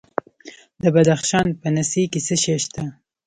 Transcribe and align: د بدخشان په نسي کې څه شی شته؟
د 0.81 0.83
بدخشان 0.95 1.47
په 1.61 1.67
نسي 1.75 2.03
کې 2.11 2.19
څه 2.27 2.35
شی 2.43 2.55
شته؟ 2.63 2.83